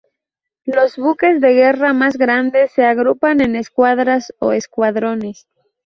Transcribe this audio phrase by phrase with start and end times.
[0.65, 5.47] Los buques de guerra más grandes se agrupan en escuadras o escuadrones.